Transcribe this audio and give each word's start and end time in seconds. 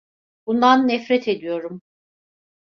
Bundan 0.47 0.87
nefret 0.87 1.27
ediyorum. 1.27 1.81